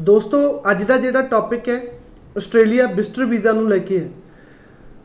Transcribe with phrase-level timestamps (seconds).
[0.00, 1.80] ਦੋਸਤੋ, ਅੱਜ ਦਾ ਜਿਹੜਾ ਟੌਪਿਕ ਹੈ,
[2.36, 4.08] ਆਸਟ੍ਰੇਲੀਆ ਵਿਜ਼ਟਰ ਵੀਜ਼ਾ ਨੂੰ ਲੈ ਕੇ ਹੈ।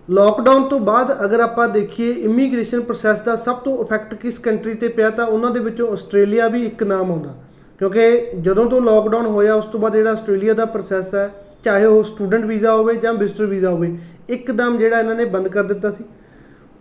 [0.09, 4.87] ਲਾਕਡਾਊਨ ਤੋਂ ਬਾਅਦ ਅਗਰ ਆਪਾਂ ਦੇਖੀਏ ਇਮੀਗ੍ਰੇਸ਼ਨ ਪ੍ਰੋਸੈਸ ਦਾ ਸਭ ਤੋਂ ਇਫੈਕਟ ਕਿਸ ਕੰਟਰੀ ਤੇ
[4.87, 7.33] ਪਿਆ, ਤਾਂ ਉਹਨਾਂ ਦੇ ਵਿੱਚੋਂ ਆਸਟ੍ਰੇਲੀਆ ਵੀ ਇੱਕ ਨਾਮ ਆਉਂਦਾ।
[7.79, 11.29] ਕਿਉਂਕਿ ਜਦੋਂ ਤੋਂ ਲਾਕਡਾਊਨ ਹੋਇਆ, ਉਸ ਤੋਂ ਬਾਅਦ ਜਿਹੜਾ ਆਸਟ੍ਰੇਲੀਆ ਦਾ ਪ੍ਰੋਸੈਸ ਹੈ,
[11.63, 13.95] ਚਾਹੇ ਉਹ ਸਟੂਡੈਂਟ ਵੀਜ਼ਾ ਹੋਵੇ ਜਾਂ ਵਿਜ਼ਟਰ ਵੀਜ਼ਾ ਹੋਵੇ,
[14.29, 16.03] ਇੱਕਦਮ ਜਿਹੜਾ ਇਹਨਾਂ ਨੇ ਬੰਦ ਕਰ ਦਿੱਤਾ ਸੀ।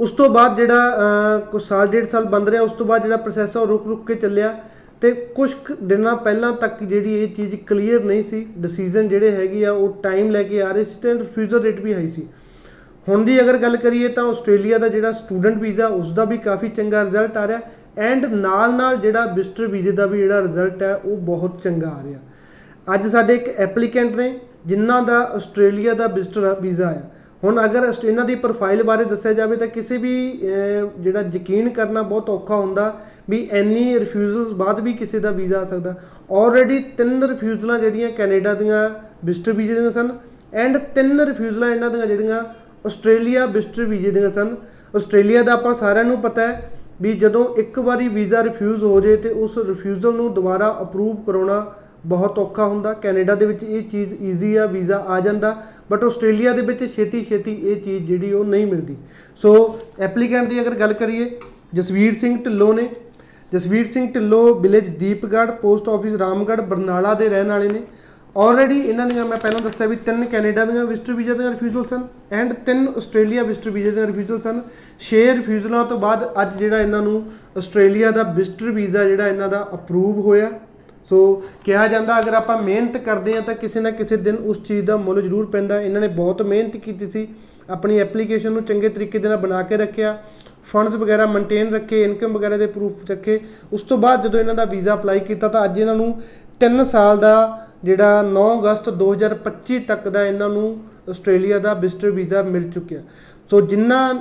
[0.00, 3.56] ਉਸ ਤੋਂ ਬਾਅਦ ਜਿਹੜਾ ਕੁਝ ਸਾਲ, ਡੇਢ ਸਾਲ ਬੰਦ ਰਿਹਾ, ਉਸ ਤੋਂ ਬਾਅਦ ਜਿਹੜਾ ਪ੍ਰੋਸੈਸ
[3.56, 4.54] ਆ, ਉਹ ਰੁਕ ਰੁਕ ਕੇ ਚੱਲਿਆ।
[5.02, 9.64] ਤੇ ਕੁਝ ਕੁ ਦਿਨਾਂ ਪਹਿਲਾਂ ਤੱਕ ਜਿਹੜੀ ਇਹ ਚੀਜ਼ ਕਲੀਅਰ ਨਹੀਂ ਸੀ ਡਿਸੀਜਨ ਜਿਹੜੇ ਹੈਗੇ
[9.66, 12.26] ਆ, ਉਹ ਟਾਈਮ ਲੈ ਕੇ ਆ ਰਹੇ ਸੀ ਤੇ ਰਿਫਿਊਜ਼ਲ ਰੇਟ ਵੀ ਹਾਈ ਸੀ।
[13.08, 16.68] ਹੁਣ ਦੀ ਅਗਰ ਗੱਲ ਕਰੀਏ ਤਾਂ ਆਸਟ੍ਰੇਲੀਆ ਦਾ ਜਿਹੜਾ ਸਟੂਡੈਂਟ ਵੀਜ਼ਾ ਉਸ ਦਾ ਵੀ ਕਾਫੀ
[16.68, 17.60] ਚੰਗਾ ਰਿਜ਼ਲਟ ਆ ਰਿਹਾ
[17.98, 22.02] ਐਂਡ ਨਾਲ ਨਾਲ ਜਿਹੜਾ ਵਿਜ਼ਟਰ ਵੀਜ਼ੇ ਦਾ ਵੀ ਜਿਹੜਾ ਰਿਜ਼ਲਟ ਹੈ ਉਹ ਬਹੁਤ ਚੰਗਾ ਆ
[22.04, 22.20] ਰਿਹਾ।
[22.94, 27.10] ਅੱਜ ਸਾਡੇ ਇੱਕ ਐਪਲੀਕੈਂਟ ਨੇ, ਜਿਨ੍ਹਾਂ ਦਾ ਆਸਟ੍ਰੇਲੀਆ ਦਾ ਵਿਜ਼ਟਰ ਵੀਜ਼ਾ ਆਇਆ
[27.44, 30.12] ਹੁਣ ਅਗਰ ਇਹਨਾਂ ਦੀ ਪ੍ਰੋਫਾਈਲ ਬਾਰੇ ਦੱਸਿਆ ਜਾਵੇ ਤਾਂ ਕਿਸੇ ਵੀ
[30.98, 32.94] ਜਿਹੜਾ ਯਕੀਨ ਕਰਨਾ ਬਹੁਤ ਔਖਾ ਹੁੰਦਾ
[33.30, 35.94] ਵੀ ਇੰਨੀ ਰਿਫਿਊਜ਼ਲਸ ਬਾਅਦ ਵੀ ਕਿਸੇ ਦਾ ਵੀਜ਼ਾ ਆ ਸਕਦਾ।
[36.32, 38.88] ਆਲਰੇਡੀ ਤਿੰਨ ਰਿਫਿਊਜ਼ਲਾਂ ਜਿਹੜੀਆਂ ਕੈਨੇਡਾ ਦੀਆਂ
[39.24, 40.12] ਵਿਜ਼ਟਰ ਵੀਜ਼ੇ ਦੀਆਂ ਸਨ
[40.54, 42.42] ਐਂਡ ਤਿੰਨ ਰਿਫਿਊਜ਼ਲਾਂ ਇਹਨਾਂ ਦੀਆਂ ਜਿਹੜੀਆਂ
[42.86, 44.54] ਆਸਟ੍ਰੇਲੀਆ ਵਿਜ਼ਟਰ ਵੀਜ਼ੇ ਦੀਆਂ ਸਨ।
[44.96, 46.70] ਆਸਟ੍ਰੇਲੀਆ ਦਾ ਆਪਾਂ ਸਾਰਿਆਂ ਨੂੰ ਪਤਾ ਹੈ
[47.02, 51.64] ਵੀ ਜਦੋਂ ਇੱਕ ਵਾਰੀ ਵੀਜ਼ਾ ਰਿਫਿਊਜ਼ ਹੋ ਜੇ ਤੇ ਉਸ ਰਿਫਿਊਜ਼ਲ ਨੂੰ ਦੁਬਾਰਾ ਅਪਰੂਵ ਕਰਾਉਣਾ
[52.06, 55.56] ਬਹੁਤ ਔਖਾ ਹੁੰਦਾ। ਕੈਨੇਡਾ ਦੇ ਵਿੱਚ ਇਹ ਚੀਜ਼ ਈਜ਼ੀ ਆ, ਵੀਜ਼ਾ ਆ ਜਾਂਦਾ।
[55.92, 58.96] ਬਟ ਆਸਟ੍ਰੇਲੀਆ ਦੇ ਵਿੱਚ ਛੇਤੀ ਛੇਤੀ ਇਹ ਚੀਜ਼ ਜਿਹੜੀ ਉਹ ਨਹੀਂ ਮਿਲਦੀ।
[59.40, 61.30] ਸੋ ਐਪਲੀਕੈਂਟ ਦੀ ਅਗਰ ਗੱਲ ਕਰੀਏ,
[61.74, 62.88] ਜਸਵੀਰ ਸਿੰਘ ਢਿੱਲੋਂ ਨੇ,
[63.52, 67.82] Jasvir Singh Dhillon village Deepgarh post office Ramgarh, Barnala ਦੇ ਰਹਿਣ ਵਾਲੇ ਨੇ।
[68.36, 72.06] ਆਲਰੇਡੀ ਇਹਨਾਂ ਦੀਆਂ ਮੈਂ ਪਹਿਲਾਂ ਦੱਸਿਆ ਵੀ ਤਿੰਨ ਕੈਨੇਡਾ ਦੀਆਂ ਵਿਜ਼ਟਰ ਵੀਜ਼ਾ ਦੀਆਂ ਰਿਫਿਊਜ਼ਲ ਸਨ
[72.32, 74.60] ਐਂਡ ਤਿੰਨ ਆਸਟ੍ਰੇਲੀਆ ਵਿਜ਼ਟਰ ਵੀਜ਼ਾ ਦੀਆਂ ਰਿਫਿਊਜ਼ਲ ਸਨ।
[75.00, 77.22] 6 ਰਿਫਿਊਜ਼ਲਾਂ ਤੋਂ ਬਾਅਦ ਅੱਜ ਜਿਹੜਾ ਇਹਨਾਂ ਨੂੰ
[77.58, 80.50] ਆਸਟ੍ਰੇਲੀਆ ਦਾ ਵਿਜ਼ਟਰ ਵੀਜ਼ਾ ਜਿਹੜਾ ਇਹਨਾਂ ਦਾ ਅਪਰੂਵ ਹੋਇਆ।
[81.10, 84.86] ਸੋ ਕਿਹਾ ਜਾਂਦਾ ਅਗਰ ਆਪਾਂ ਮਿਹਨਤ ਕਰਦੇ ਆ ਤਾਂ ਕਿਸੇ ਨਾ ਕਿਸੇ ਦਿਨ ਉਸ ਚੀਜ਼
[84.86, 87.28] ਦਾ ਮੁੱਲ ਜ਼ਰੂਰ ਪੈਂਦਾ। ਇਹਨਾਂ ਨੇ ਬਹੁਤ ਮਿਹਨਤ ਕੀਤੀ ਸੀ।
[87.70, 90.22] ਆਪਣੀ ਐਪਲੀਕੇਸ਼ਨ ਨੂੰ ਚੰਗੇ ਤਰੀਕੇ ਦੇ ਨਾਲ ਬਣਾ ਕੇ ਰੱਖਿਆ।
[90.72, 93.40] ਫੰਡਸ ਵਗੈਰਾ ਮੇਨਟੇਨ ਰੱਖੇ ਇਨਕਮ ਵਗੈਰਾ ਦੇ ਪ੍ਰੂਫ ਰੱਖੇ।
[93.72, 96.22] ਉਸ ਤੋਂ ਬਾਅਦ ਜਦੋਂ ਇਹਨਾਂ ਦਾ ਵੀਜ਼ਾ ਅਪਲਾਈ ਕੀਤਾ ਤਾਂ ਅੱਜ ਇਹਨਾਂ ਨੂੰ
[96.60, 100.80] 3 ਸਾਲ ਦਾ ਜਿਹੜਾ 9 ਅਗਸਤ 2025 ਤੱਕ ਦਾ ਇਹਨਾਂ ਨੂੰ
[101.10, 103.00] ਆਸਟ੍ਰੇਲੀਆ ਦਾ ਵਿਜ਼ਟਰ ਵੀਜ਼ਾ ਮਿਲ ਚੁੱਕਿਆ।
[103.50, 104.14] ਸੋ ਜਿਨ੍ਹਾਂ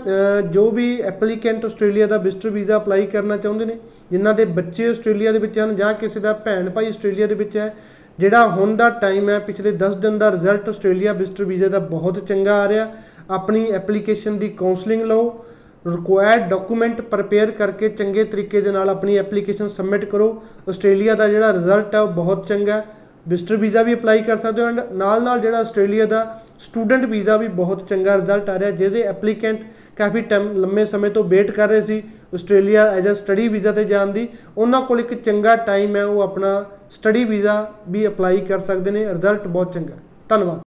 [0.44, 3.78] ਜੋ ਵੀ ਐਪਲੀਕੈਂਟ ਆਸਟ੍ਰੇਲੀਆ ਦਾ ਵਿਜ਼ਟਰ ਵੀਜ਼ਾ ਅਪਲਾਈ ਕਰਨਾ ਚਾਹੁੰਦੇ ਨੇ
[4.12, 7.58] ਜਿਨ੍ਹਾਂ ਦੇ ਬੱਚੇ ਆਸਟ੍ਰੇਲੀਆ ਦੇ ਵਿੱਚ ਹਨ ਜਾਂ ਕਿਸੇ ਦਾ ਭੈਣ ਭਾਈ ਆਸਟ੍ਰੇਲੀਆ ਦੇ ਵਿੱਚ
[7.58, 7.74] ਹੈ,
[8.20, 12.26] ਜਿਹੜਾ ਹੁਣ ਦਾ ਟਾਈਮ ਹੈ, ਪਿਛਲੇ 10 ਦਿਨ ਦਾ ਰਿਜ਼ਲਟ ਆਸਟ੍ਰੇਲੀਆ ਵਿਜ਼ਟਰ ਵੀਜ਼ੇ ਦਾ ਬਹੁਤ
[12.28, 12.88] ਚੰਗਾ ਆ ਰਿਹਾ।
[13.30, 15.46] ਆਪਣੀ ਐਪਲੀਕੇਸ਼ਨ ਦੀ ਕਾਉਂਸਲਿੰਗ ਲਓ
[15.86, 21.54] ਰਿਕੁਆਇਰਡ ਡਾਕੂਮੈਂਟ ਪ੍ਰਪੇਅਰ ਕਰਕੇ ਚੰਗੇ ਤਰੀਕੇ ਦੇ ਨਾਲ ਆਪਣੀ ਐਪਲੀਕੇਸ਼ਨ ਸਬਮਿਟ ਕਰੋ। ਆਸਟ੍ਰੇਲੀਆ ਦਾ ਜਿਹੜਾ
[21.54, 22.86] ਰਿਜ਼ਲਟ ਹੈ, ਉਹ ਬਹੁਤ ਚੰਗਾ ਹੈ।
[23.28, 27.38] ਵਿਜ਼ਟਰ ਵੀਜ਼ਾ ਵੀ ਅਪਲਾਈ ਕਰ ਸਕਦੇ ਹੋ ਐਂਡ ਨਾਲ ਨਾਲ ਜਿਹੜਾ ਆਸਟ੍ਰੇਲੀਆ ਦਾ ਸਟੂਡੈਂਟ ਵੀਜ਼ਾ
[27.38, 29.62] ਵੀ ਬਹੁਤ ਚੰਗਾ ਰਿਜ਼ਲਟ ਆ ਰਿਹਾ, ਜਿਹਦੇ ਐਪਲੀਕੈਂਟ
[29.98, 32.02] ਕਾਫੀ ਟਾਈਮ, ਲੰਮੇ ਸਮੇਂ ਤੋਂ ਵੇਟ ਕਰ ਰਹੇ ਸੀ
[32.34, 34.28] Australia as a study visa ਤੇ ਜਾਣ ਦੀ।
[34.58, 39.06] ਉਹਨਾਂ ਕੋਲ ਇੱਕ ਚੰਗਾ ਟਾਈਮ ਹੈ, ਉਹ ਆਪਣਾ ਸਟੱਡੀ ਵੀਜ਼ਾ ਵੀ ਅਪਲਾਈ ਕਰ ਸਕਦੇ ਨੇ,
[39.06, 39.98] ਰਿਜ਼ਲਟ ਬਹੁਤ ਚੰਗਾ।
[40.30, 40.60] ਧੰਨਵਾਦ।